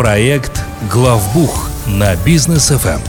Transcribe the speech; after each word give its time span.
Проект 0.00 0.64
«Главбух» 0.90 1.68
на 1.86 2.16
бизнес 2.16 2.68
ФМ. 2.70 3.02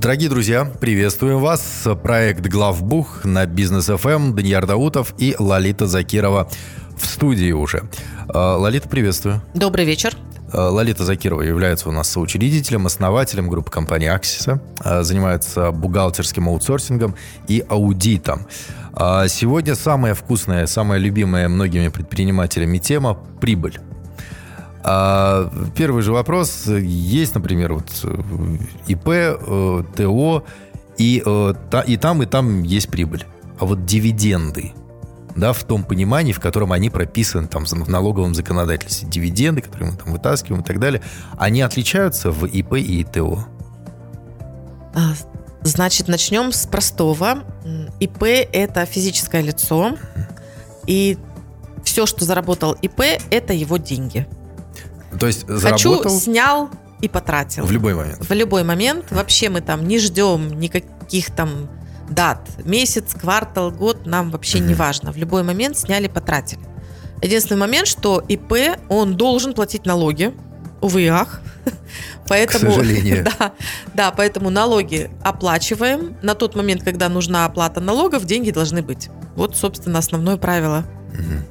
Дорогие 0.00 0.30
друзья, 0.30 0.64
приветствуем 0.64 1.40
вас. 1.40 1.86
Проект 2.02 2.46
«Главбух» 2.46 3.26
на 3.26 3.44
бизнес 3.44 3.88
ФМ. 3.88 4.32
Даниил 4.32 4.66
Даутов 4.66 5.12
и 5.18 5.36
Лолита 5.38 5.86
Закирова 5.86 6.48
в 6.96 7.04
студии 7.04 7.52
уже. 7.52 7.90
А, 8.26 8.56
Лолита, 8.56 8.88
приветствую. 8.88 9.42
Добрый 9.52 9.84
вечер. 9.84 10.16
А, 10.50 10.70
Лолита 10.70 11.04
Закирова 11.04 11.42
является 11.42 11.90
у 11.90 11.92
нас 11.92 12.08
соучредителем, 12.08 12.86
основателем 12.86 13.50
группы 13.50 13.70
компании 13.70 14.08
«Аксиса», 14.08 14.62
а, 14.80 15.02
занимается 15.02 15.72
бухгалтерским 15.72 16.48
аутсорсингом 16.48 17.16
и 17.48 17.62
аудитом. 17.68 18.46
Сегодня 19.26 19.74
самая 19.74 20.14
вкусная, 20.14 20.66
самая 20.66 20.98
любимая 21.00 21.50
многими 21.50 21.88
предпринимателями 21.88 22.78
тема– 22.78 23.18
прибыль. 23.42 23.78
Первый 24.84 26.02
же 26.02 26.12
вопрос. 26.12 26.66
Есть, 26.66 27.34
например, 27.34 27.74
вот 27.74 27.88
ИП, 28.86 29.08
э, 29.08 29.82
ТО, 29.96 30.44
и, 30.98 31.22
э, 31.24 31.54
и 31.86 31.96
там, 31.96 32.22
и 32.22 32.26
там 32.26 32.62
есть 32.62 32.88
прибыль. 32.88 33.24
А 33.58 33.64
вот 33.64 33.86
дивиденды– 33.86 34.72
да, 35.36 35.52
в 35.52 35.64
том 35.64 35.84
понимании, 35.84 36.32
в 36.32 36.40
котором 36.40 36.72
они 36.72 36.90
прописаны 36.90 37.48
там 37.48 37.64
в 37.64 37.88
налоговом 37.88 38.34
законодательстве. 38.34 39.08
Дивиденды, 39.08 39.62
которые 39.62 39.92
мы 39.92 39.96
там 39.96 40.12
вытаскиваем 40.12 40.62
и 40.62 40.64
так 40.64 40.78
далее, 40.78 41.02
они 41.36 41.62
отличаются 41.62 42.30
в 42.30 42.46
ИП 42.46 42.74
и 42.74 43.02
ИТО? 43.02 43.44
А, 44.94 45.14
значит, 45.62 46.08
начнем 46.08 46.52
с 46.52 46.66
простого. 46.66 47.44
ИП– 48.00 48.22
это 48.52 48.86
физическое 48.86 49.42
лицо, 49.42 49.96
и 50.86 51.18
все, 51.82 52.06
что 52.06 52.24
заработал 52.24 52.76
ИП, 52.80 53.00
это 53.30 53.52
его 53.52 53.76
деньги. 53.76 54.26
То 55.18 55.26
есть 55.26 55.46
заработал... 55.46 56.02
Хочу, 56.02 56.20
снял 56.20 56.70
и 57.00 57.08
потратил. 57.08 57.66
В 57.66 57.70
любой 57.70 57.94
момент. 57.94 58.28
В 58.28 58.32
любой 58.32 58.64
момент. 58.64 59.10
Вообще 59.10 59.48
мы 59.48 59.60
там 59.60 59.86
не 59.86 59.98
ждем 59.98 60.58
никаких 60.58 61.34
там 61.34 61.68
дат, 62.08 62.48
месяц, 62.64 63.14
квартал, 63.14 63.70
год, 63.70 64.06
нам 64.06 64.30
вообще 64.30 64.58
угу. 64.58 64.68
не 64.68 64.74
важно. 64.74 65.12
В 65.12 65.16
любой 65.16 65.42
момент 65.42 65.76
сняли, 65.78 66.08
потратили. 66.08 66.62
Единственный 67.22 67.58
момент, 67.58 67.86
что 67.86 68.22
ИП, 68.28 68.78
он 68.88 69.16
должен 69.16 69.54
платить 69.54 69.86
налоги, 69.86 70.34
увы 70.80 71.02
и 71.02 71.06
ах. 71.06 71.40
Поэтому, 72.28 72.70
К 72.70 72.74
сожалению. 72.74 73.26
Да, 73.38 73.52
да, 73.94 74.10
поэтому 74.10 74.50
налоги 74.50 75.10
оплачиваем. 75.22 76.16
На 76.22 76.34
тот 76.34 76.54
момент, 76.54 76.82
когда 76.82 77.08
нужна 77.08 77.44
оплата 77.44 77.80
налогов, 77.80 78.24
деньги 78.24 78.50
должны 78.50 78.82
быть. 78.82 79.08
Вот, 79.36 79.56
собственно, 79.56 79.98
основное 79.98 80.36
правило 80.36 80.84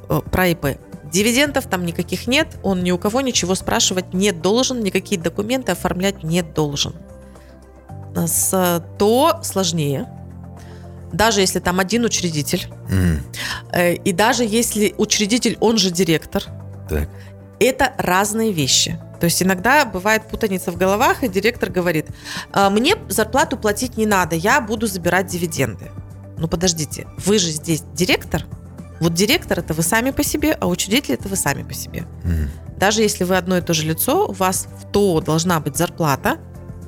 угу. 0.09 0.22
про 0.23 0.48
ИП. 0.48 0.77
Дивидендов 1.14 1.67
там 1.67 1.86
никаких 1.86 2.25
нет, 2.25 2.58
он 2.64 2.83
ни 2.83 2.89
у 2.89 2.97
кого 2.97 3.22
ничего 3.22 3.53
спрашивать 3.53 4.16
не 4.16 4.31
должен, 4.31 4.81
никакие 4.81 5.22
документы 5.22 5.72
оформлять 5.72 6.23
не 6.23 6.42
должен. 6.42 6.95
С 8.16 8.83
то 8.97 9.39
сложнее, 9.44 10.09
даже 11.11 11.42
если 11.42 11.59
там 11.59 11.80
один 11.80 12.03
учредитель, 12.03 12.67
mm. 12.89 13.95
и 14.03 14.11
даже 14.11 14.44
если 14.44 14.95
учредитель, 14.97 15.55
он 15.59 15.78
же 15.78 15.92
директор, 15.92 16.45
так. 16.89 17.08
это 17.59 17.94
разные 18.00 18.52
вещи. 18.52 19.00
То 19.20 19.25
есть 19.25 19.42
иногда 19.44 19.86
бывает 19.86 20.27
путаница 20.27 20.72
в 20.72 20.77
головах, 20.77 21.23
и 21.23 21.27
директор 21.27 21.70
говорит, 21.70 22.08
«А, 22.52 22.72
мне 22.72 22.95
зарплату 23.08 23.55
платить 23.55 23.98
не 23.98 24.08
надо, 24.08 24.36
я 24.36 24.59
буду 24.61 24.88
забирать 24.88 25.27
дивиденды. 25.27 25.92
Ну 26.39 26.48
подождите, 26.48 27.05
вы 27.17 27.38
же 27.38 27.52
здесь 27.52 27.83
директор, 27.94 28.45
вот 29.04 29.14
директор 29.14 29.59
это 29.59 29.73
вы 29.73 29.84
сами 29.84 30.12
по 30.12 30.23
себе, 30.23 30.54
а 30.54 30.68
учредитель 30.68 31.16
это 31.16 31.28
вы 31.28 31.36
сами 31.36 31.64
по 31.64 31.73
себе. 31.73 32.06
Mm. 32.23 32.48
Даже 32.80 33.02
если 33.02 33.23
вы 33.23 33.38
одно 33.38 33.58
и 33.58 33.62
то 33.62 33.73
же 33.73 33.86
лицо, 33.86 34.28
у 34.28 34.34
вас 34.34 34.68
в 34.82 34.92
ТО 34.92 35.22
должна 35.22 35.60
быть 35.60 35.78
зарплата, 35.78 36.38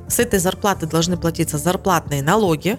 с 0.07 0.19
этой 0.19 0.39
зарплаты 0.39 0.85
должны 0.85 1.17
платиться 1.17 1.57
зарплатные 1.57 2.22
налоги, 2.22 2.77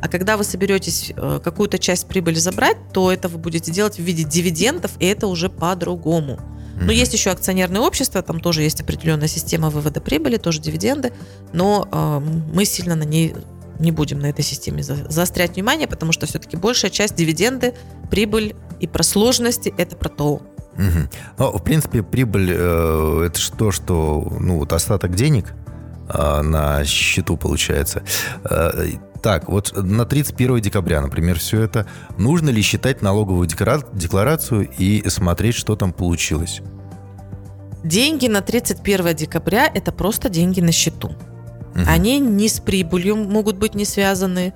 а 0.00 0.08
когда 0.08 0.36
вы 0.36 0.44
соберетесь 0.44 1.12
э, 1.16 1.40
какую-то 1.42 1.78
часть 1.78 2.06
прибыли 2.08 2.36
забрать, 2.36 2.76
то 2.92 3.10
это 3.10 3.28
вы 3.28 3.38
будете 3.38 3.72
делать 3.72 3.96
в 3.96 4.02
виде 4.02 4.24
дивидендов, 4.24 4.92
и 4.98 5.06
это 5.06 5.26
уже 5.26 5.48
по-другому. 5.48 6.38
Но 6.76 6.90
есть 6.90 7.12
еще 7.12 7.30
акционерное 7.30 7.80
общество, 7.80 8.20
там 8.22 8.40
тоже 8.40 8.62
есть 8.62 8.80
определенная 8.80 9.28
система 9.28 9.70
вывода 9.70 10.00
прибыли, 10.00 10.38
тоже 10.38 10.60
дивиденды, 10.60 11.12
но 11.52 11.88
э, 11.90 12.20
мы 12.52 12.64
сильно 12.64 12.96
на 12.96 13.04
ней 13.04 13.34
не 13.78 13.90
будем 13.92 14.18
на 14.18 14.26
этой 14.26 14.44
системе 14.44 14.82
заострять 14.82 15.54
внимание, 15.54 15.88
потому 15.88 16.12
что 16.12 16.26
все-таки 16.26 16.56
большая 16.56 16.90
часть 16.90 17.14
дивиденды, 17.14 17.74
прибыль 18.10 18.54
и 18.80 18.86
про 18.86 19.02
сложности 19.02 19.74
это 19.76 19.96
про 19.96 20.08
то. 20.08 20.42
Угу. 20.76 21.08
Ну, 21.38 21.58
в 21.58 21.62
принципе, 21.62 22.02
прибыль 22.02 22.50
э, 22.52 23.26
это 23.26 23.56
то, 23.56 23.70
что 23.70 24.36
ну 24.40 24.58
вот 24.58 24.72
остаток 24.72 25.14
денег 25.14 25.54
э, 26.08 26.42
на 26.42 26.84
счету 26.84 27.36
получается. 27.36 28.02
Э, 28.44 28.86
так, 29.22 29.48
вот 29.48 29.72
на 29.74 30.04
31 30.04 30.60
декабря, 30.60 31.00
например, 31.00 31.38
все 31.38 31.62
это, 31.62 31.86
нужно 32.18 32.50
ли 32.50 32.60
считать 32.60 33.00
налоговую 33.00 33.46
декларацию 33.46 34.68
и 34.76 35.08
смотреть, 35.08 35.54
что 35.54 35.76
там 35.76 35.92
получилось? 35.94 36.60
Деньги 37.82 38.28
на 38.28 38.42
31 38.42 39.14
декабря– 39.14 39.70
это 39.74 39.92
просто 39.92 40.28
деньги 40.28 40.60
на 40.60 40.72
счету. 40.72 41.14
Угу. 41.74 41.82
Они 41.86 42.18
ни 42.18 42.46
с 42.46 42.60
прибылью 42.60 43.16
могут 43.16 43.56
быть 43.56 43.74
не 43.74 43.84
связаны, 43.84 44.54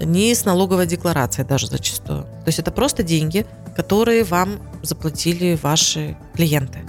ни 0.00 0.32
с 0.32 0.44
налоговой 0.44 0.86
декларацией 0.86 1.46
даже 1.46 1.66
зачастую. 1.66 2.22
То 2.22 2.46
есть 2.46 2.58
это 2.58 2.70
просто 2.70 3.02
деньги, 3.02 3.46
которые 3.76 4.24
вам 4.24 4.60
заплатили 4.82 5.58
ваши 5.60 6.16
клиенты. 6.34 6.80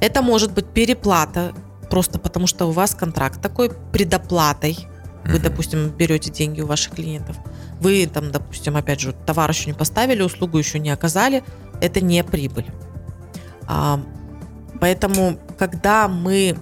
Это 0.00 0.22
может 0.22 0.52
быть 0.52 0.66
переплата, 0.66 1.52
просто 1.90 2.18
потому 2.18 2.46
что 2.46 2.66
у 2.66 2.70
вас 2.70 2.94
контракт 2.94 3.40
такой 3.40 3.70
предоплатой 3.92 4.88
вы, 5.26 5.38
допустим, 5.38 5.88
берете 5.88 6.30
деньги 6.30 6.60
у 6.60 6.66
ваших 6.66 6.94
клиентов. 6.94 7.36
Вы 7.80 8.06
там, 8.06 8.30
допустим, 8.30 8.76
опять 8.76 9.00
же, 9.00 9.12
товар 9.12 9.50
еще 9.50 9.66
не 9.66 9.72
поставили, 9.72 10.22
услугу 10.22 10.58
еще 10.58 10.78
не 10.78 10.90
оказали. 10.90 11.42
Это 11.80 12.02
не 12.02 12.22
прибыль. 12.22 12.66
А, 13.66 14.00
поэтому, 14.80 15.38
когда 15.58 16.08
мы 16.08 16.56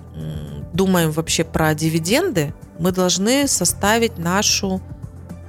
думаем 0.72 1.10
вообще 1.10 1.44
про 1.44 1.74
дивиденды, 1.74 2.54
мы 2.78 2.92
должны 2.92 3.46
составить 3.46 4.18
нашу 4.18 4.80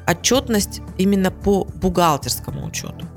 отчетность 0.06 0.82
именно 0.98 1.32
по 1.32 1.66
бухгалтерскому 1.66 2.66
учету. 2.66 3.08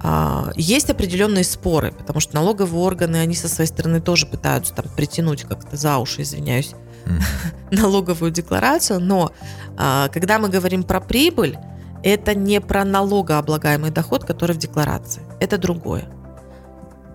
А, 0.00 0.50
есть 0.56 0.90
определенные 0.90 1.44
споры, 1.44 1.92
потому 1.92 2.20
что 2.20 2.34
налоговые 2.34 2.82
органы, 2.82 3.16
они 3.16 3.34
со 3.34 3.48
своей 3.48 3.68
стороны 3.68 4.00
тоже 4.00 4.26
пытаются 4.26 4.74
там 4.74 4.86
притянуть 4.94 5.44
как-то 5.44 5.76
за 5.76 5.98
уши, 5.98 6.22
извиняюсь, 6.22 6.74
налоговую 7.70 8.30
декларацию, 8.30 9.00
но 9.00 9.32
а, 9.76 10.08
когда 10.08 10.38
мы 10.38 10.48
говорим 10.48 10.82
про 10.82 11.00
прибыль, 11.00 11.58
это 12.02 12.34
не 12.34 12.60
про 12.60 12.84
налогооблагаемый 12.84 13.90
доход, 13.90 14.24
который 14.24 14.54
в 14.54 14.58
декларации. 14.58 15.22
Это 15.40 15.56
другое. 15.56 16.04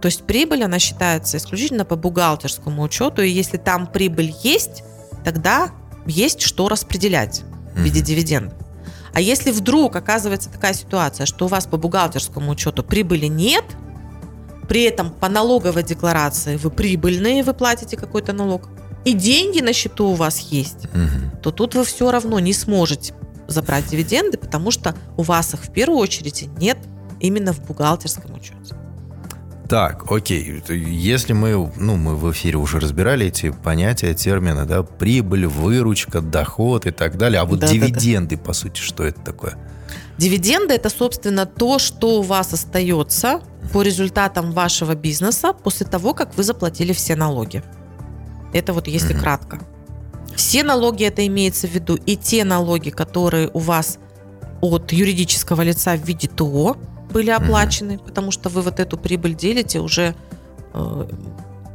То 0.02 0.08
есть 0.08 0.24
прибыль, 0.24 0.64
она 0.64 0.80
считается 0.80 1.38
исключительно 1.38 1.86
по 1.86 1.96
бухгалтерскому 1.96 2.82
учету, 2.84 3.22
и 3.22 3.30
если 3.30 3.58
там 3.58 3.88
прибыль 3.88 4.34
есть, 4.44 4.84
тогда 5.24 5.72
есть 6.06 6.42
что 6.42 6.70
распределять 6.70 7.44
в 7.76 7.80
виде 7.80 8.02
дивидендов. 8.02 8.58
А 9.14 9.22
если 9.22 9.52
вдруг 9.52 9.96
оказывается 9.96 10.50
такая 10.50 10.74
ситуация, 10.74 11.26
что 11.26 11.46
у 11.46 11.48
вас 11.48 11.66
по 11.66 11.78
бухгалтерскому 11.78 12.52
учету 12.52 12.84
прибыли 12.84 13.26
нет, 13.26 13.66
при 14.68 14.84
этом 14.84 15.12
по 15.12 15.28
налоговой 15.30 15.84
декларации 15.84 16.56
вы 16.58 16.70
прибыльные, 16.70 17.44
вы 17.44 17.54
платите 17.54 17.98
какой-то 17.98 18.34
налог, 18.34 18.70
и 19.04 19.14
деньги 19.14 19.62
на 19.62 19.74
счету 19.74 20.10
у 20.10 20.14
вас 20.14 20.40
есть, 20.40 20.86
угу. 20.86 21.40
то 21.42 21.52
тут 21.52 21.76
вы 21.76 21.84
все 21.84 22.12
равно 22.12 22.40
не 22.40 22.54
сможете 22.54 23.14
забрать 23.48 23.88
дивиденды, 23.88 24.38
потому 24.38 24.72
что 24.72 24.96
у 25.18 25.24
вас 25.24 25.54
их 25.54 25.64
в 25.64 25.72
первую 25.72 26.00
очередь 26.00 26.48
нет 26.60 26.78
именно 27.20 27.52
в 27.52 27.66
бухгалтерском 27.66 28.36
учете. 28.36 28.76
Так, 29.70 30.12
окей. 30.12 30.64
Если 30.68 31.34
мы, 31.34 31.72
ну, 31.78 31.96
мы 31.96 32.16
в 32.16 32.32
эфире 32.32 32.58
уже 32.58 32.80
разбирали 32.80 33.28
эти 33.28 33.52
понятия, 33.52 34.16
термины, 34.16 34.66
да, 34.66 34.82
прибыль, 34.82 35.46
выручка, 35.46 36.22
доход 36.22 36.88
и 36.88 36.92
так 36.92 37.18
далее. 37.18 37.40
А 37.40 37.46
вот 37.46 37.60
да, 37.60 37.68
дивиденды, 37.68 38.36
да, 38.36 38.42
да. 38.42 38.48
по 38.48 38.54
сути, 38.54 38.82
что 38.82 39.04
это 39.04 39.22
такое? 39.22 39.56
Дивиденды 40.18 40.74
это, 40.74 40.90
собственно, 40.90 41.46
то, 41.46 41.78
что 41.78 42.20
у 42.20 42.22
вас 42.24 42.52
остается 42.52 43.42
по 43.72 43.84
результатам 43.84 44.54
вашего 44.54 44.96
бизнеса 44.96 45.54
после 45.54 45.86
того, 45.86 46.16
как 46.16 46.36
вы 46.36 46.44
заплатили 46.44 46.92
все 46.92 47.16
налоги. 47.16 47.62
Это 48.54 48.74
вот 48.74 48.88
если 48.88 49.16
mm-hmm. 49.16 49.20
кратко. 49.20 49.60
Все 50.36 50.64
налоги 50.64 51.04
это 51.04 51.28
имеется 51.28 51.68
в 51.68 51.72
виду, 51.72 51.96
и 51.96 52.16
те 52.16 52.44
налоги, 52.44 52.90
которые 52.90 53.52
у 53.54 53.60
вас 53.60 54.00
от 54.62 54.92
юридического 54.92 55.62
лица 55.62 55.96
в 55.96 56.04
виде 56.04 56.28
ТО 56.28 56.76
были 57.12 57.30
оплачены, 57.30 57.94
mm-hmm. 57.94 58.06
потому 58.06 58.32
что 58.32 58.50
вы 58.50 58.62
вот 58.62 58.80
эту 58.80 58.98
прибыль 58.98 59.36
делите 59.36 59.80
уже 59.80 60.16
э, 60.74 61.08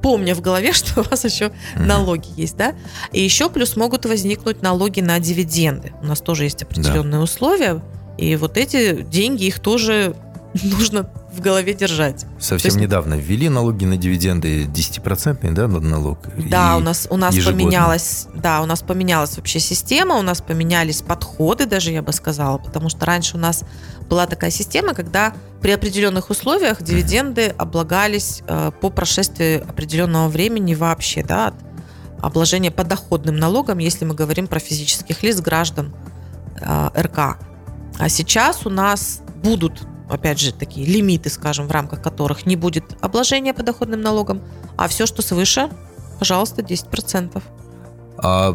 помня 0.03 0.35
в 0.35 0.41
голове, 0.41 0.73
что 0.75 1.01
у 1.01 1.05
вас 1.05 1.25
еще 1.25 1.47
mm-hmm. 1.47 1.83
налоги 1.85 2.29
есть, 2.37 2.57
да? 2.57 2.75
И 3.13 3.21
еще 3.21 3.51
плюс 3.51 3.77
могут 3.77 4.07
возникнуть 4.07 4.63
налоги 4.63 5.01
на 5.01 5.19
дивиденды. 5.19 5.93
У 6.03 6.07
нас 6.07 6.21
тоже 6.21 6.45
есть 6.45 6.63
определенные 6.63 7.19
да. 7.19 7.23
условия, 7.23 7.83
и 8.19 8.37
вот 8.37 8.57
эти 8.57 9.03
деньги, 9.03 9.45
их 9.45 9.61
тоже 9.61 10.15
нужно 10.63 11.11
в 11.35 11.41
голове 11.41 11.75
держать. 11.75 12.25
Совсем 12.39 12.69
есть- 12.71 12.81
недавно 12.81 13.15
ввели 13.15 13.49
налоги 13.49 13.85
на 13.85 13.97
дивиденды 13.97 14.65
10-процентный, 14.65 15.53
да, 15.53 15.67
налог? 15.69 16.19
Да, 16.49 16.75
И 16.75 16.77
у 16.79 16.81
нас 16.81 17.07
у 17.11 17.17
нас 17.17 17.35
ежегодно. 17.35 17.61
поменялась, 17.65 18.27
да, 18.35 18.63
у 18.63 18.67
нас 18.67 18.83
поменялась 18.83 19.37
вообще 19.37 19.61
система, 19.61 20.17
у 20.17 20.23
нас 20.23 20.41
поменялись 20.41 21.03
подходы, 21.03 21.67
даже 21.67 21.91
я 21.91 22.03
бы 22.03 22.13
сказала, 22.13 22.59
потому 22.59 22.89
что 22.89 23.05
раньше 23.07 23.37
у 23.37 23.41
нас 23.41 23.65
была 24.09 24.27
такая 24.27 24.51
система, 24.51 24.95
когда 24.95 25.35
при 25.61 25.73
определенных 25.73 26.31
условиях 26.31 26.83
дивиденды 26.83 27.55
облагались 27.59 28.43
э, 28.47 28.71
по 28.81 28.91
прошествии 28.91 29.57
определенного 29.57 30.29
времени 30.29 30.75
вообще, 30.75 31.23
да, 31.23 31.49
от 31.49 31.55
обложения 32.21 32.71
подоходным 32.71 33.37
налогом, 33.37 33.79
если 33.79 34.05
мы 34.05 34.15
говорим 34.15 34.47
про 34.47 34.59
физических 34.61 35.23
лиц, 35.23 35.41
граждан 35.41 35.95
э, 36.61 36.89
РК. 36.99 37.39
А 37.99 38.09
сейчас 38.09 38.67
у 38.67 38.71
нас 38.71 39.21
будут, 39.43 39.87
опять 40.09 40.41
же, 40.41 40.53
такие 40.53 40.87
лимиты, 40.87 41.31
скажем, 41.31 41.67
в 41.67 41.71
рамках 41.71 42.03
которых 42.03 42.47
не 42.47 42.57
будет 42.57 42.85
обложения 43.01 43.55
подоходным 43.55 44.01
налогом, 44.01 44.43
а 44.77 44.89
все, 44.89 45.07
что 45.07 45.23
свыше, 45.23 45.71
пожалуйста, 46.19 46.63
10%. 46.63 47.43
А 48.17 48.53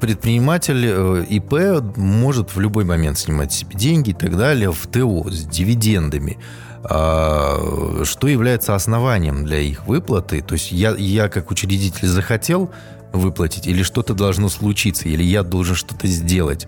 предприниматель 0.00 0.84
э, 0.84 1.24
ИП 1.28 1.96
может 1.96 2.54
в 2.54 2.60
любой 2.60 2.84
момент 2.84 3.18
снимать 3.18 3.52
себе 3.52 3.76
деньги 3.76 4.10
и 4.10 4.14
так 4.14 4.36
далее 4.36 4.72
в 4.72 4.86
ТО 4.86 5.30
с 5.30 5.44
дивидендами. 5.44 6.38
А, 6.84 8.02
Что 8.04 8.26
является 8.26 8.74
основанием 8.74 9.44
для 9.44 9.60
их 9.60 9.86
выплаты? 9.86 10.42
То 10.42 10.54
есть 10.54 10.72
я, 10.72 10.90
я 10.96 11.28
как 11.28 11.50
учредитель 11.50 12.08
захотел 12.08 12.70
выплатить, 13.12 13.66
или 13.66 13.82
что-то 13.82 14.14
должно 14.14 14.48
случиться, 14.48 15.08
или 15.08 15.22
я 15.22 15.42
должен 15.42 15.76
что-то 15.76 16.06
сделать 16.06 16.66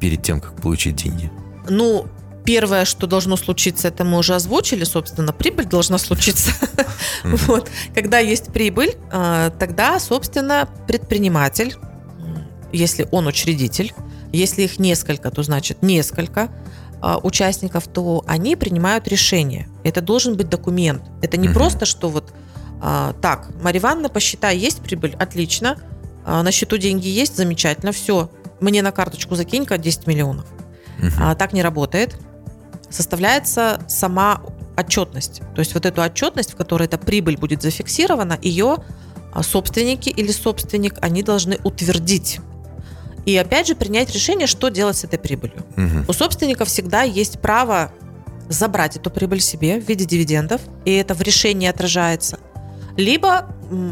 перед 0.00 0.22
тем, 0.22 0.40
как 0.40 0.54
получить 0.60 0.96
деньги? 0.96 1.32
Ну, 1.68 2.06
первое, 2.48 2.86
что 2.86 3.06
должно 3.06 3.36
случиться, 3.36 3.88
это 3.88 4.04
мы 4.04 4.16
уже 4.16 4.34
озвучили, 4.34 4.84
собственно, 4.84 5.34
прибыль 5.34 5.66
должна 5.66 5.98
случиться. 5.98 6.50
Вот. 7.24 7.70
Когда 7.94 8.20
есть 8.20 8.52
прибыль, 8.52 8.94
э, 9.12 9.50
тогда, 9.58 9.98
собственно, 10.00 10.66
предприниматель, 10.86 11.74
если 12.72 13.06
он 13.10 13.26
учредитель, 13.26 13.92
если 14.32 14.62
их 14.62 14.78
несколько, 14.78 15.30
то 15.30 15.42
значит 15.42 15.82
несколько 15.82 16.48
э, 17.02 17.16
участников, 17.22 17.86
то 17.88 18.24
они 18.26 18.56
принимают 18.56 19.08
решение. 19.08 19.68
Это 19.84 20.00
должен 20.00 20.36
быть 20.36 20.48
документ. 20.48 21.02
Это 21.20 21.36
не 21.36 21.48
просто, 21.48 21.84
что 21.84 22.08
вот 22.08 22.32
а, 22.80 23.12
так, 23.20 23.50
Марья 23.62 23.80
Ивановна, 23.80 24.08
посчитай, 24.08 24.56
есть 24.56 24.80
прибыль, 24.80 25.14
отлично, 25.18 25.76
А, 26.24 26.42
на 26.42 26.52
счету 26.52 26.78
деньги 26.78 27.08
есть, 27.08 27.36
замечательно, 27.36 27.92
все, 27.92 28.30
мне 28.60 28.82
на 28.82 28.92
карточку 28.92 29.34
закинь-ка 29.34 29.76
10 29.76 30.06
миллионов. 30.06 30.46
Мгм. 30.98 31.12
А, 31.20 31.34
так 31.34 31.52
не 31.52 31.62
работает. 31.62 32.16
Составляется 32.90 33.80
сама 33.88 34.40
отчетность. 34.76 35.42
То 35.54 35.60
есть 35.60 35.74
вот 35.74 35.86
эту 35.86 36.02
отчетность, 36.02 36.52
в 36.52 36.56
которой 36.56 36.84
эта 36.84 36.98
прибыль 36.98 37.36
будет 37.36 37.62
зафиксирована, 37.62 38.38
ее 38.40 38.78
а, 39.32 39.42
собственники 39.42 40.08
или 40.08 40.30
собственник, 40.30 40.94
они 41.00 41.22
должны 41.22 41.58
утвердить. 41.64 42.40
И 43.26 43.36
опять 43.36 43.66
же 43.66 43.74
принять 43.74 44.12
решение, 44.12 44.46
что 44.46 44.68
делать 44.68 44.96
с 44.96 45.04
этой 45.04 45.18
прибылью. 45.18 45.64
Мгм. 45.76 46.04
У 46.08 46.12
собственника 46.12 46.64
всегда 46.64 47.02
есть 47.02 47.40
право 47.40 47.92
забрать 48.48 48.96
эту 48.96 49.10
прибыль 49.10 49.40
себе 49.40 49.80
в 49.80 49.86
виде 49.86 50.04
дивидендов, 50.04 50.62
и 50.84 50.94
это 50.94 51.14
в 51.14 51.20
решении 51.20 51.68
отражается. 51.68 52.38
Либо 52.96 53.46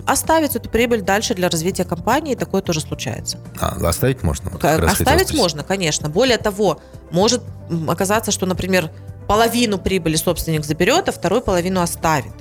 оставить 0.07 0.57
эту 0.57 0.71
прибыль 0.71 1.03
дальше 1.03 1.35
для 1.35 1.49
развития 1.49 1.85
компании, 1.85 2.33
и 2.33 2.37
такое 2.37 2.63
тоже 2.63 2.81
случается. 2.81 3.39
А, 3.61 3.77
оставить 3.87 4.23
можно? 4.23 4.51
Вот 4.51 4.65
Оставить 4.65 5.35
можно, 5.35 5.63
конечно. 5.63 6.09
Более 6.09 6.39
того, 6.39 6.81
может 7.11 7.43
оказаться, 7.89 8.31
что, 8.31 8.47
например, 8.47 8.91
половину 9.29 9.79
прибыли 9.79 10.17
собственник 10.17 10.65
заберет, 10.65 11.09
а 11.09 11.13
вторую 11.13 11.41
половину 11.43 11.81
оставит. 11.81 12.33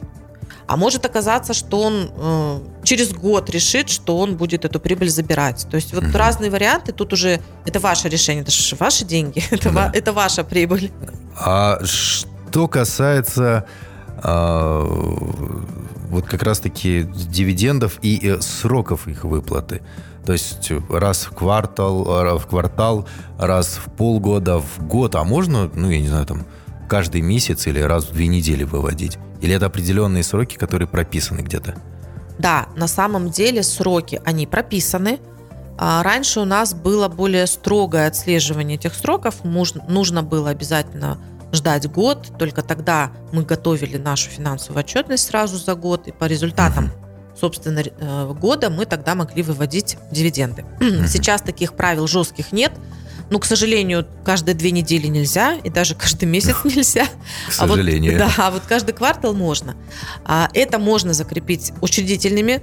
А 0.67 0.77
может 0.77 1.05
оказаться, 1.05 1.53
что 1.53 1.81
он 1.81 2.09
э, 2.15 2.59
через 2.83 3.13
год 3.13 3.49
решит, 3.51 3.89
что 3.89 4.17
он 4.17 4.35
будет 4.35 4.65
эту 4.65 4.79
прибыль 4.79 5.09
забирать. 5.09 5.67
То 5.69 5.75
есть 5.75 5.93
вот 5.93 6.03
Мгм. 6.03 6.15
разные 6.15 6.49
варианты. 6.49 6.91
Тут 6.91 7.13
уже 7.13 7.39
это 7.65 7.79
ваше 7.79 8.09
решение, 8.09 8.41
это 8.41 8.51
же 8.51 8.75
ваши 8.75 9.05
деньги, 9.05 9.43
это, 9.51 9.69
Да. 9.69 9.71
ва- 9.71 9.91
это 9.93 10.11
ваша 10.11 10.43
прибыль. 10.43 10.91
А 11.37 11.79
что 11.85 12.67
касается 12.67 13.65
а, 14.23 14.83
вот 16.15 16.25
как 16.25 16.43
раз-таки 16.43 17.03
дивидендов 17.03 17.99
и 18.01 18.19
э, 18.23 18.41
сроков 18.41 19.07
их 19.07 19.23
выплаты. 19.23 19.81
То 20.25 20.33
есть 20.33 20.71
раз 20.89 21.25
в 21.25 21.31
квартал, 21.31 22.05
а, 22.07 22.37
в 22.37 22.47
квартал, 22.47 23.07
раз 23.37 23.79
в 23.83 23.91
полгода, 23.91 24.59
в 24.59 24.87
год. 24.87 25.15
А 25.15 25.23
можно, 25.23 25.69
ну, 25.73 25.89
я 25.89 25.99
не 25.99 26.07
знаю, 26.07 26.25
там, 26.25 26.45
каждый 26.89 27.21
месяц 27.21 27.67
или 27.67 27.79
раз 27.79 28.05
в 28.05 28.13
две 28.13 28.27
недели 28.27 28.63
выводить? 28.63 29.17
Или 29.41 29.53
это 29.53 29.67
определенные 29.67 30.23
сроки, 30.23 30.55
которые 30.55 30.87
прописаны 30.87 31.41
где-то? 31.41 31.75
Да, 32.39 32.67
на 32.75 32.87
самом 32.87 33.29
деле 33.29 33.61
сроки, 33.61 34.21
они 34.25 34.47
прописаны. 34.47 35.19
А 35.77 36.01
раньше 36.03 36.39
у 36.39 36.45
нас 36.45 36.73
было 36.73 37.07
более 37.09 37.47
строгое 37.47 38.07
отслеживание 38.07 38.77
этих 38.77 38.95
сроков. 38.95 39.43
Нужно 39.43 40.23
было 40.23 40.49
обязательно 40.49 41.17
ждать 41.55 41.89
год. 41.89 42.31
Только 42.37 42.61
тогда 42.61 43.11
мы 43.31 43.43
готовили 43.43 43.97
нашу 43.97 44.29
финансовую 44.29 44.79
отчетность 44.81 45.27
сразу 45.27 45.57
за 45.57 45.75
год. 45.75 46.07
И 46.07 46.11
по 46.11 46.25
результатам, 46.25 46.91
собственно, 47.39 47.79
э, 47.79 48.33
года 48.39 48.69
мы 48.69 48.85
тогда 48.85 49.15
могли 49.15 49.41
выводить 49.43 49.97
дивиденды. 50.11 50.65
Сейчас 51.07 51.41
таких 51.41 51.73
правил 51.73 52.07
жестких 52.07 52.51
нет. 52.51 52.71
Ну, 53.31 53.39
к 53.39 53.45
сожалению, 53.45 54.05
каждые 54.23 54.53
две 54.53 54.69
недели 54.69 55.07
нельзя, 55.07 55.55
и 55.55 55.69
даже 55.71 55.95
каждый 55.95 56.25
месяц 56.25 56.57
нельзя. 56.63 57.05
К 57.05 57.09
А 57.57 57.65
вот- 57.65 57.77
сожалению. 57.77 58.19
да, 58.19 58.29
а 58.37 58.51
вот 58.51 58.61
каждый 58.67 58.93
квартал 58.93 59.33
можно. 59.33 59.75
А, 60.23 60.47
Это 60.53 60.77
можно 60.77 61.11
закрепить 61.13 61.73
учредительными 61.81 62.61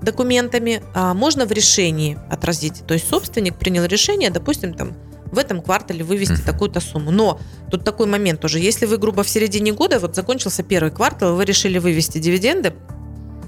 документами, 0.00 0.82
а 0.94 1.12
можно 1.12 1.44
в 1.44 1.52
решении 1.52 2.18
отразить. 2.30 2.86
То 2.86 2.94
есть 2.94 3.08
собственник 3.08 3.56
принял 3.56 3.84
решение, 3.84 4.30
допустим, 4.30 4.74
там 4.74 4.92
в 5.30 5.38
этом 5.38 5.60
квартале 5.62 6.04
вывести 6.04 6.32
Мгм. 6.34 6.44
такую-то 6.44 6.80
сумму. 6.80 7.10
Но 7.10 7.40
тут 7.70 7.84
такой 7.84 8.06
момент 8.06 8.40
тоже. 8.40 8.58
Если 8.58 8.86
вы, 8.86 8.98
грубо, 8.98 9.22
в 9.22 9.28
середине 9.28 9.72
года, 9.72 9.98
вот 9.98 10.14
закончился 10.16 10.62
первый 10.62 10.90
квартал, 10.90 11.32
и 11.32 11.36
вы 11.36 11.44
решили 11.44 11.78
вывести 11.78 12.18
дивиденды, 12.18 12.74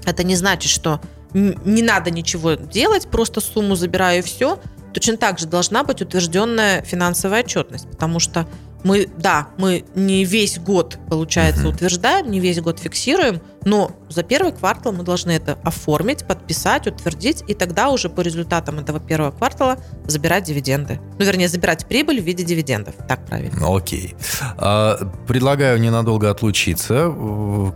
это 0.05 0.23
не 0.23 0.35
значит, 0.35 0.71
что 0.71 0.99
не 1.33 1.81
надо 1.81 2.11
ничего 2.11 2.53
делать, 2.53 3.07
просто 3.07 3.41
сумму 3.41 3.75
забираю 3.75 4.19
и 4.19 4.21
все. 4.21 4.59
Точно 4.93 5.17
так 5.17 5.39
же 5.39 5.47
должна 5.47 5.83
быть 5.83 6.01
утвержденная 6.01 6.83
финансовая 6.83 7.39
отчетность, 7.41 7.89
потому 7.89 8.19
что 8.19 8.47
мы, 8.83 9.07
да, 9.17 9.47
мы 9.57 9.85
не 9.95 10.25
весь 10.25 10.59
год, 10.59 10.97
получается, 11.09 11.61
Мгм. 11.63 11.73
утверждаем, 11.75 12.29
не 12.31 12.39
весь 12.39 12.59
год 12.61 12.79
фиксируем, 12.79 13.41
но 13.65 13.91
за 14.09 14.23
первый 14.23 14.51
квартал 14.51 14.91
мы 14.91 15.03
должны 15.03 15.31
это 15.31 15.57
оформить, 15.63 16.25
подписать, 16.27 16.85
утвердить, 16.87 17.43
и 17.47 17.53
тогда 17.53 17.89
уже 17.89 18.09
по 18.09 18.21
результатам 18.21 18.79
этого 18.79 18.99
первого 18.99 19.31
квартала 19.31 19.77
забирать 20.05 20.43
дивиденды. 20.43 20.99
Ну, 21.17 21.25
вернее, 21.25 21.47
забирать 21.47 21.85
прибыль 21.87 22.19
в 22.21 22.25
виде 22.25 22.43
дивидендов. 22.43 22.95
Так 23.07 23.25
правильно. 23.25 23.57
Ну, 23.59 23.75
Окей. 23.75 24.15
А, 24.57 24.97
Предлагаю 25.27 25.79
ненадолго 25.79 26.29
отлучиться. 26.29 27.13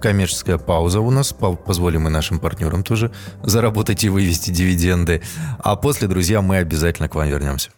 Коммерческая 0.01 0.58
пауза 0.58 1.00
у 1.00 1.10
нас. 1.10 1.32
По- 1.34 1.53
Позволим 1.55 2.08
и 2.08 2.12
нашим 2.12 2.39
партнерам 2.39 2.84
тоже 2.84 3.12
заработать 3.43 4.03
и 4.03 4.10
вывести 4.10 4.51
дивиденды. 4.51 5.22
А 5.60 5.75
после, 5.75 6.08
друзья, 6.08 6.41
мы 6.41 6.58
обязательно 6.58 7.08
к 7.08 7.15
вам 7.15 7.27
вернемся. 7.29 7.70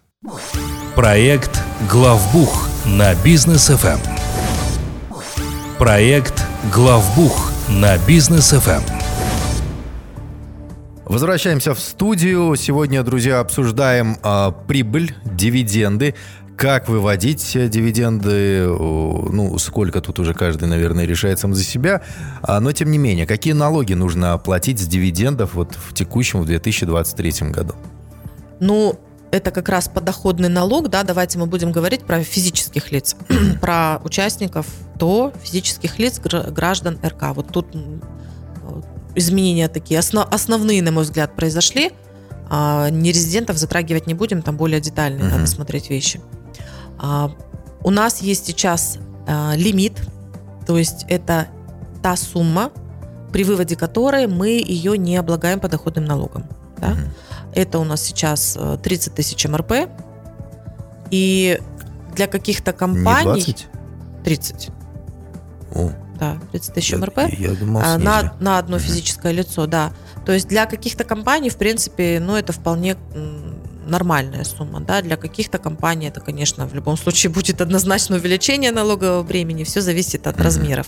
Проект 0.95 1.61
«Главбух» 1.89 2.68
на 2.85 3.13
бизнес 3.15 3.69
FM. 3.69 3.99
Проект 5.77 6.45
«Главбух» 6.73 7.51
на 7.67 7.97
бизнес 7.99 8.53
FM. 8.53 8.81
Возвращаемся 11.05 11.73
в 11.73 11.79
студию. 11.79 12.55
Сегодня, 12.55 13.03
друзья, 13.03 13.39
обсуждаем 13.39 14.17
а, 14.23 14.51
прибыль, 14.51 15.15
дивиденды. 15.25 16.15
Как 16.55 16.89
выводить 16.89 17.55
э, 17.55 17.69
дивиденды, 17.69 18.65
ну, 18.67 19.57
сколько 19.59 20.01
тут 20.01 20.19
уже 20.19 20.33
каждый, 20.33 20.67
наверное, 20.67 21.05
решает 21.05 21.39
сам 21.39 21.53
за 21.53 21.63
себя. 21.63 22.01
А, 22.41 22.59
но, 22.59 22.71
тем 22.73 22.91
не 22.91 22.97
менее, 22.97 23.25
какие 23.25 23.53
налоги 23.53 23.93
нужно 23.93 24.33
оплатить 24.33 24.79
с 24.79 24.85
дивидендов 24.85 25.53
вот 25.53 25.73
в 25.75 25.93
текущем, 25.93 26.41
в 26.41 26.45
2023 26.45 27.49
году? 27.49 27.75
Ну, 28.59 28.99
это 29.31 29.51
как 29.51 29.69
раз 29.69 29.87
подоходный 29.87 30.49
налог, 30.49 30.89
да, 30.89 31.03
давайте 31.03 31.37
мы 31.37 31.45
будем 31.45 31.71
говорить 31.71 32.01
про 32.03 32.23
физических 32.23 32.91
лиц, 32.91 33.15
про 33.61 33.99
участников 34.03 34.65
то 34.97 35.31
физических 35.43 35.99
лиц 35.99 36.19
гра- 36.19 36.49
граждан 36.51 36.99
РК. 37.03 37.35
Вот 37.35 37.47
тут 37.51 37.67
вот, 38.63 38.85
изменения 39.15 39.67
такие 39.69 39.99
осно- 39.99 40.27
основные, 40.29 40.81
на 40.81 40.91
мой 40.91 41.03
взгляд, 41.03 41.35
произошли. 41.35 41.91
А, 42.49 42.89
Нерезидентов 42.89 43.57
затрагивать 43.57 44.07
не 44.07 44.13
будем, 44.15 44.41
там 44.41 44.57
более 44.57 44.81
детальные 44.81 45.23
Мгм. 45.25 45.31
надо 45.37 45.47
смотреть 45.47 45.89
вещи. 45.89 46.19
А, 46.97 47.31
У 47.81 47.91
нас 47.91 48.21
есть 48.21 48.45
сейчас 48.47 48.97
а, 49.27 49.53
лимит, 49.55 49.93
то 50.67 50.77
есть 50.77 51.05
это 51.07 51.47
та 52.01 52.17
сумма, 52.17 52.71
при 53.31 53.43
выводе 53.43 53.75
которой 53.75 54.27
мы 54.27 54.49
ее 54.49 54.97
не 54.97 55.15
облагаем 55.15 55.59
подоходным 55.59 56.03
налогом. 56.03 56.45
Да? 56.77 56.89
Мгм. 56.89 57.13
Это 57.53 57.79
у 57.79 57.83
нас 57.83 58.01
сейчас 58.03 58.55
э, 58.59 58.77
30 58.81 59.15
тысяч 59.15 59.45
МРП. 59.45 59.89
И 61.11 61.59
для 62.15 62.27
каких-то 62.27 62.71
Не 62.71 62.77
компаний... 62.77 63.23
20? 63.43 63.67
30. 64.23 64.69
О, 65.75 65.91
Да, 66.19 66.37
30 66.51 66.73
тысяч 66.73 66.91
я, 66.91 66.97
МРП. 66.97 67.19
я 67.37 67.51
думал, 67.53 67.81
А, 67.81 67.95
снизили. 67.95 68.05
на, 68.05 68.33
на 68.39 68.57
одно 68.59 68.79
физическое 68.79 69.31
лицо, 69.31 69.65
да. 69.67 69.93
То 70.25 70.33
есть 70.33 70.47
для 70.47 70.65
каких-то 70.65 71.03
компаний, 71.03 71.49
в 71.49 71.55
принципе, 71.57 72.19
ну, 72.19 72.35
это 72.35 72.51
вполне 72.53 72.97
нормальная 73.87 74.43
сумма, 74.43 74.81
да. 74.81 75.01
Для 75.01 75.15
каких-то 75.17 75.57
компаний 75.57 76.07
это, 76.07 76.19
конечно, 76.21 76.67
в 76.67 76.73
любом 76.75 76.97
случае 76.97 77.31
будет 77.33 77.61
однозначно 77.61 78.17
увеличение 78.17 78.71
налогового 78.71 79.23
бремени. 79.23 79.63
Все 79.63 79.81
зависит 79.81 80.27
от 80.27 80.35
Мгм. 80.35 80.43
размеров. 80.43 80.87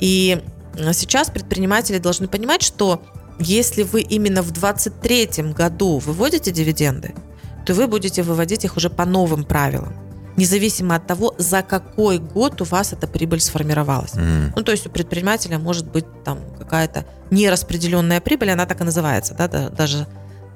И 0.00 0.42
э, 0.76 0.92
сейчас 0.92 1.30
предприниматели 1.30 1.98
должны 1.98 2.28
понимать, 2.28 2.62
что 2.62 3.02
если 3.38 3.82
вы 3.82 4.00
именно 4.02 4.42
в 4.42 4.50
2023 4.52 5.52
году 5.52 5.98
выводите 5.98 6.50
дивиденды, 6.50 7.14
то 7.66 7.74
вы 7.74 7.86
будете 7.86 8.22
выводить 8.22 8.64
их 8.64 8.76
уже 8.76 8.90
по 8.90 9.04
новым 9.04 9.44
правилам, 9.44 9.94
независимо 10.36 10.96
от 10.96 11.06
того, 11.06 11.34
за 11.38 11.62
какой 11.62 12.18
год 12.18 12.60
у 12.60 12.64
вас 12.64 12.92
эта 12.92 13.06
прибыль 13.06 13.40
сформировалась. 13.40 14.14
М, 14.14 14.52
Ну, 14.54 14.62
то 14.62 14.72
есть 14.72 14.86
у 14.86 14.90
предпринимателя 14.90 15.58
может 15.58 15.86
быть 15.90 16.04
там 16.24 16.40
какая-то 16.58 17.04
нераспределенная 17.30 18.20
прибыль, 18.20 18.50
она 18.50 18.66
так 18.66 18.80
и 18.80 18.84
называется, 18.84 19.34
да, 19.34 19.48
да, 19.48 19.68
даже 19.70 20.06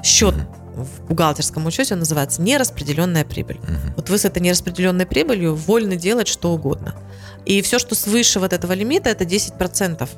счет 0.03 0.35
в 0.77 1.09
бухгалтерском 1.09 1.67
учете 1.67 1.95
он 1.95 2.01
называется 2.01 2.41
нераспределенная 2.43 3.25
прибыль. 3.25 3.59
мгм. 3.63 3.95
Вот 3.97 4.11
вы 4.11 4.19
с 4.19 4.25
этой 4.25 4.41
нераспределенной 4.41 5.07
прибылью 5.07 5.55
вольны 5.57 5.97
делать 5.97 6.29
что 6.29 6.53
угодно. 6.53 6.95
И 7.47 7.63
все, 7.63 7.79
что 7.79 7.95
свыше 7.95 8.39
вот 8.39 8.53
этого 8.53 8.73
лимита, 8.75 9.11
это 9.11 9.25
10% 9.25 10.09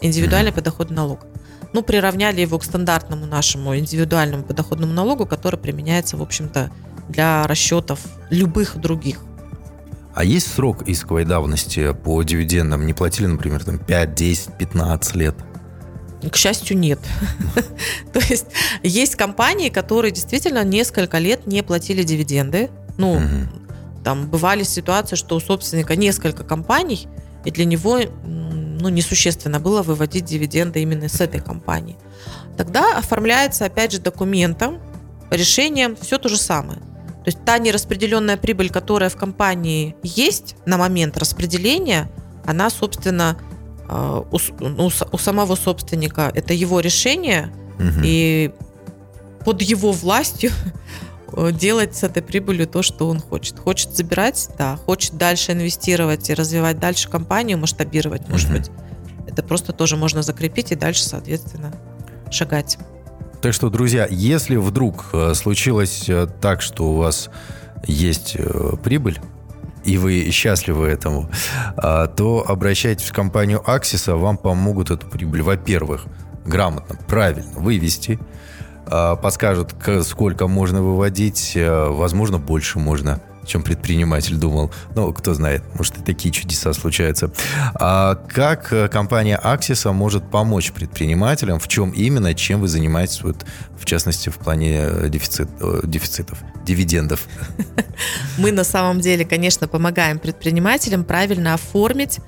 индивидуальный 0.00 0.52
подоходный 0.52 0.96
налог. 0.96 1.26
Ну, 1.72 1.82
приравняли 1.82 2.40
его 2.40 2.58
к 2.58 2.64
стандартному 2.64 3.26
нашему 3.26 3.76
индивидуальному 3.76 4.42
подоходному 4.42 4.92
налогу, 4.92 5.26
который 5.26 5.58
применяется, 5.58 6.16
в 6.16 6.22
общем-то, 6.22 6.70
для 7.08 7.46
расчетов 7.46 8.00
любых 8.30 8.76
других. 8.76 9.20
А 10.14 10.24
есть 10.24 10.52
срок 10.52 10.88
исковой 10.88 11.24
давности 11.24 11.92
по 11.92 12.22
дивидендам? 12.22 12.86
Не 12.86 12.92
платили, 12.92 13.26
например, 13.26 13.64
там 13.64 13.78
5, 13.78 14.14
10, 14.14 14.54
15 14.58 15.14
лет? 15.14 15.34
К 16.30 16.36
счастью, 16.36 16.76
нет. 16.76 16.98
То 18.12 18.18
есть 18.28 18.46
есть 18.82 19.14
компании, 19.14 19.68
которые 19.68 20.10
действительно 20.10 20.64
несколько 20.64 21.18
лет 21.18 21.46
не 21.46 21.62
платили 21.62 22.02
дивиденды. 22.02 22.70
Ну, 22.96 23.20
там 24.02 24.26
бывали 24.28 24.64
ситуации, 24.64 25.16
что 25.16 25.36
у 25.36 25.40
собственника 25.40 25.94
несколько 25.94 26.42
компаний, 26.42 27.06
и 27.44 27.50
для 27.50 27.64
него 27.64 28.00
ну, 28.80 28.88
несущественно 28.88 29.60
было 29.60 29.82
выводить 29.82 30.24
дивиденды 30.24 30.80
именно 30.82 31.08
с 31.08 31.20
этой 31.20 31.40
компании. 31.40 31.96
Тогда 32.56 32.96
оформляется, 32.98 33.64
опять 33.66 33.92
же, 33.92 33.98
документом, 34.00 34.80
решением 35.30 35.96
все 35.96 36.18
то 36.18 36.28
же 36.28 36.36
самое. 36.36 36.78
То 36.78 37.26
есть 37.26 37.44
та 37.44 37.58
нераспределенная 37.58 38.36
прибыль, 38.36 38.70
которая 38.70 39.10
в 39.10 39.16
компании 39.16 39.94
есть 40.02 40.56
на 40.66 40.76
момент 40.78 41.18
распределения, 41.18 42.10
она, 42.46 42.70
собственно, 42.70 43.36
э, 43.88 44.22
у, 44.30 44.38
с- 44.38 44.50
у 44.60 44.90
у 45.12 45.18
самого 45.18 45.54
собственника 45.54 46.30
это 46.34 46.54
его 46.54 46.80
решение, 46.80 47.52
Мгм. 47.78 48.02
и 48.04 48.50
под 49.44 49.62
его 49.62 49.92
властью 49.92 50.50
делать 51.52 51.94
с 51.96 52.02
этой 52.02 52.22
прибылью 52.22 52.66
то, 52.66 52.82
что 52.82 53.08
он 53.08 53.20
хочет. 53.20 53.58
Хочет 53.58 53.94
забирать, 53.96 54.48
да, 54.58 54.76
хочет 54.76 55.16
дальше 55.16 55.52
инвестировать 55.52 56.28
и 56.30 56.34
развивать 56.34 56.78
дальше 56.78 57.08
компанию, 57.08 57.58
масштабировать, 57.58 58.28
может 58.28 58.48
Мгм. 58.48 58.58
быть. 58.58 58.70
Это 59.26 59.42
просто 59.42 59.72
тоже 59.72 59.96
можно 59.96 60.22
закрепить 60.22 60.72
и 60.72 60.74
дальше, 60.74 61.04
соответственно, 61.04 61.72
шагать. 62.30 62.78
Так 63.40 63.54
что, 63.54 63.70
друзья, 63.70 64.06
если 64.10 64.56
вдруг 64.56 65.10
э, 65.12 65.34
случилось 65.34 66.08
э, 66.08 66.26
так, 66.40 66.60
что 66.60 66.90
у 66.90 66.96
вас 66.96 67.30
есть 67.86 68.34
э, 68.36 68.72
прибыль, 68.82 69.20
и 69.84 69.96
вы 69.96 70.28
счастливы 70.32 70.88
этому, 70.88 71.30
то 71.76 72.44
обращайтесь 72.46 73.08
в 73.08 73.12
компанию 73.14 73.62
Аксиса, 73.64 74.16
вам 74.16 74.36
помогут 74.36 74.90
эту 74.90 75.06
прибыль, 75.06 75.40
во-первых, 75.40 76.04
грамотно, 76.44 76.98
правильно 77.06 77.58
вывести, 77.58 78.18
подскажут, 79.16 79.72
к- 79.72 80.02
сколько 80.02 80.46
можно 80.48 80.82
выводить, 80.82 81.52
э, 81.56 81.88
возможно, 81.88 82.38
больше 82.38 82.78
можно, 82.78 83.20
чем 83.48 83.62
предприниматель 83.62 84.36
думал. 84.36 84.70
Ну, 84.94 85.12
кто 85.12 85.34
знает, 85.34 85.62
может, 85.74 85.98
и 85.98 86.02
такие 86.02 86.30
чудеса 86.30 86.72
случаются. 86.72 87.32
А 87.74 88.14
как 88.14 88.72
э, 88.72 88.88
компания 88.88 89.36
Аксиса 89.36 89.92
может 89.92 90.30
помочь 90.30 90.70
предпринимателям? 90.72 91.58
В 91.58 91.66
чем 91.66 91.90
именно, 91.90 92.34
чем 92.34 92.60
вы 92.60 92.68
занимаетесь, 92.68 93.22
вот, 93.22 93.44
в 93.76 93.84
частности, 93.86 94.28
в 94.28 94.36
плане 94.36 94.78
э, 94.80 95.08
дефицит, 95.08 95.48
э, 95.60 95.80
дефицитов, 95.84 96.38
дивидендов? 96.64 97.26
Мы 98.38 98.52
на 98.52 98.64
самом 98.64 99.00
деле, 99.00 99.24
конечно, 99.24 99.66
помогаем 99.66 100.18
предпринимателям 100.18 101.04
правильно 101.04 101.54
оформить 101.54 102.20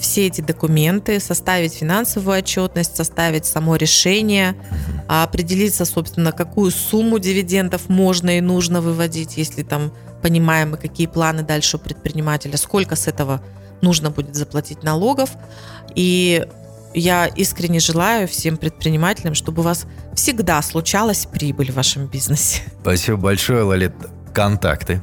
все 0.00 0.26
эти 0.26 0.40
документы, 0.40 1.20
составить 1.20 1.74
финансовую 1.74 2.38
отчетность, 2.38 2.96
составить 2.96 3.44
само 3.44 3.76
решение, 3.76 4.56
определиться, 5.06 5.84
собственно, 5.84 6.32
какую 6.32 6.70
сумму 6.70 7.18
дивидендов 7.18 7.90
можно 7.90 8.38
и 8.38 8.40
нужно 8.40 8.80
выводить, 8.80 9.36
если 9.36 9.62
там 9.62 9.92
понимаем 10.22 10.72
мы, 10.72 10.76
какие 10.76 11.06
планы 11.06 11.42
дальше 11.42 11.76
у 11.76 11.80
предпринимателя, 11.80 12.56
сколько 12.56 12.96
с 12.96 13.08
этого 13.08 13.42
нужно 13.80 14.10
будет 14.10 14.34
заплатить 14.34 14.82
налогов. 14.82 15.30
И 15.94 16.46
я 16.94 17.26
искренне 17.26 17.80
желаю 17.80 18.28
всем 18.28 18.56
предпринимателям, 18.56 19.34
чтобы 19.34 19.62
у 19.62 19.64
вас 19.64 19.86
всегда 20.14 20.60
случалась 20.62 21.26
прибыль 21.26 21.72
в 21.72 21.76
вашем 21.76 22.06
бизнесе. 22.06 22.62
Спасибо 22.80 23.16
большое, 23.16 23.62
Лолит. 23.62 23.94
Контакты. 24.34 25.00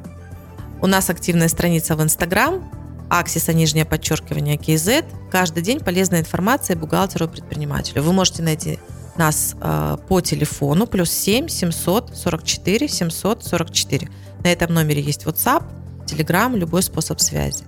У 0.82 0.88
нас 0.88 1.10
активная 1.10 1.48
страница 1.48 1.96
в 1.96 2.04
Инстаграм, 2.04 2.70
Аксиса, 3.10 3.54
нижнее 3.54 3.86
подчеркивание, 3.86 4.58
КЗ. 4.58 5.06
Каждый 5.32 5.64
день 5.64 5.80
полезная 5.80 6.20
информация 6.20 6.76
бухгалтеру 6.76 7.26
и 7.26 7.30
предпринимателю. 7.30 8.04
Вы 8.04 8.14
можете 8.14 8.44
найти 8.44 8.80
нас 9.18 9.56
э, 9.60 9.98
по 10.08 10.22
телефону 10.22 10.88
плюс 10.88 11.12
7 11.12 11.48
744 11.48 12.88
744. 12.88 14.10
На 14.44 14.52
этом 14.52 14.74
номере 14.74 15.02
есть 15.02 15.26
WhatsApp, 15.26 15.64
Telegram, 16.06 16.56
любой 16.56 16.84
способ 16.84 17.20
связи. 17.20 17.64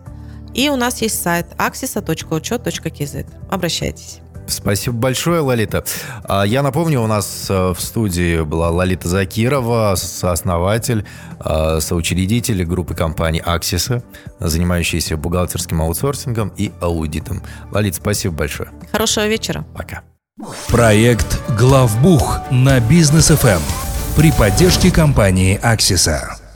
И 0.53 0.70
у 0.70 0.75
нас 0.75 1.01
есть 1.01 1.22
сайт 1.22 1.48
axisa.учет.кз. 1.58 3.15
Обращайтесь. 3.50 4.22
Спасибо 4.50 4.96
большое, 4.98 5.41
Лолита. 5.41 5.84
А, 6.24 6.44
Я 6.44 6.63
напомню, 6.63 7.01
у 7.01 7.08
нас 7.08 7.48
э, 7.50 7.74
в 7.74 7.79
студии 7.79 8.41
была 8.41 8.70
Лолита 8.70 9.08
Закирова, 9.08 9.94
сооснователь, 9.96 11.06
э, 11.44 11.79
соучредитель 11.79 12.63
группы 12.65 12.96
компаний 12.96 13.41
Аксиса, 13.46 14.03
занимающаяся 14.39 15.18
бухгалтерским 15.18 15.82
аутсорсингом 15.82 16.51
и 16.58 16.72
аудитом. 16.82 17.44
Лолит, 17.72 17.96
спасибо 17.96 18.36
большое. 18.36 18.72
Хорошего 18.91 19.27
вечера. 19.27 19.65
Пока. 19.75 20.01
Проект 20.67 21.41
«Главбух» 21.58 22.39
на 22.50 22.79
Бизнес 22.79 23.27
ФМ 23.27 23.62
при 24.15 24.31
поддержке 24.31 24.91
компании 24.91 25.60
«Аксиса». 25.62 26.38